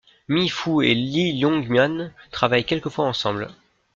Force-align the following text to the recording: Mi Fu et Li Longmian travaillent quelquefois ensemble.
Mi 0.27 0.49
Fu 0.49 0.81
et 0.83 0.95
Li 0.95 1.39
Longmian 1.39 2.09
travaillent 2.31 2.65
quelquefois 2.65 3.05
ensemble. 3.05 3.49